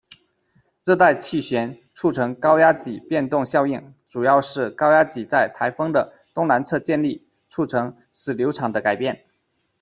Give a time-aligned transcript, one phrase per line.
[0.83, 9.25] 热带气旋促成高压脊变动效应主要是高压脊在台风的东南侧建立，促成驶流场的改变。